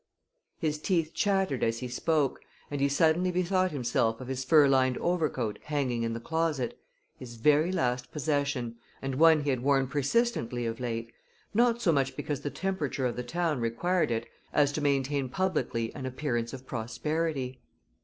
His 0.57 0.79
teeth 0.79 1.11
chattered 1.13 1.63
as 1.63 1.77
he 1.77 1.87
spoke, 1.87 2.41
and 2.71 2.81
he 2.81 2.89
suddenly 2.89 3.29
bethought 3.29 3.69
himself 3.69 4.19
of 4.19 4.29
his 4.29 4.43
fur 4.43 4.67
lined 4.67 4.97
overcoat 4.97 5.59
hanging 5.65 6.01
in 6.01 6.13
the 6.13 6.19
closet, 6.19 6.79
his 7.19 7.35
very 7.35 7.71
last 7.71 8.11
possession, 8.11 8.77
and 8.99 9.13
one 9.19 9.43
he 9.43 9.51
had 9.51 9.61
worn 9.61 9.85
persistently 9.85 10.65
of 10.65 10.79
late, 10.79 11.11
not 11.53 11.83
so 11.83 11.91
much 11.91 12.15
because 12.17 12.41
the 12.41 12.49
temperature 12.49 13.05
of 13.05 13.15
the 13.15 13.21
town 13.21 13.59
required 13.59 14.09
it 14.09 14.25
as 14.51 14.71
to 14.71 14.81
maintain 14.81 15.29
publicly 15.29 15.93
an 15.93 16.07
appearance 16.07 16.51
of 16.51 16.65
prosperity. 16.65 17.61